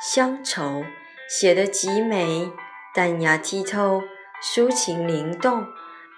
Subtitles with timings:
[0.00, 0.84] 乡愁
[1.28, 2.50] 写得极美，
[2.92, 4.02] 淡雅剔透，
[4.42, 5.66] 抒情灵动，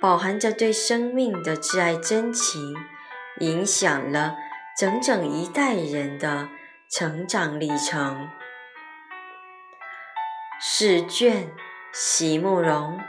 [0.01, 2.75] 饱含着对生命的挚爱真情，
[3.39, 4.37] 影响了
[4.77, 6.49] 整整一代人的
[6.91, 8.29] 成长历程。
[10.61, 11.53] 试卷，
[11.93, 13.01] 席慕容。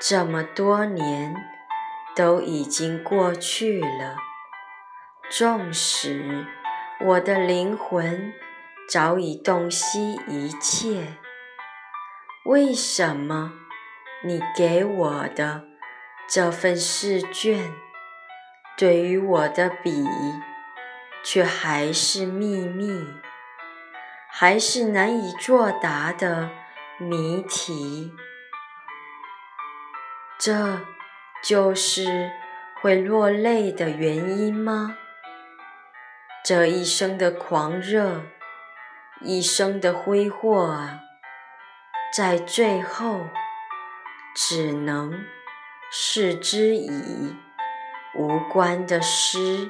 [0.00, 1.34] 这么多年
[2.16, 4.16] 都已经过去了，
[5.30, 6.46] 纵使
[7.00, 8.32] 我的灵魂。
[8.90, 11.16] 早已洞悉一切，
[12.44, 13.52] 为什么
[14.24, 15.62] 你给我的
[16.28, 17.72] 这份试卷，
[18.76, 20.04] 对于我的笔，
[21.22, 23.06] 却还是秘密，
[24.28, 26.50] 还是难以作答的
[26.98, 28.12] 谜题？
[30.36, 30.80] 这
[31.44, 32.32] 就是
[32.82, 34.96] 会落泪的原因吗？
[36.44, 38.22] 这一生的狂热。
[39.22, 41.00] 一生的挥霍啊，
[42.16, 43.26] 在最后
[44.34, 45.24] 只能
[45.92, 47.36] 视之以
[48.14, 49.68] 无关的诗。